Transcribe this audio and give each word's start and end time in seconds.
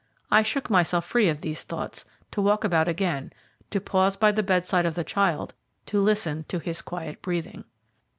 I 0.31 0.41
shook 0.41 0.67
myself 0.71 1.05
free 1.05 1.29
of 1.29 1.41
these 1.41 1.63
thoughts, 1.63 2.05
to 2.31 2.41
walk 2.41 2.63
about 2.63 2.87
again, 2.87 3.31
to 3.69 3.79
pause 3.79 4.17
by 4.17 4.31
the 4.31 4.41
bedside 4.41 4.87
of 4.87 4.95
the 4.95 5.03
child, 5.03 5.53
to 5.85 6.01
listen 6.01 6.43
to 6.47 6.57
his 6.57 6.81
quiet 6.81 7.21
breathing. 7.21 7.65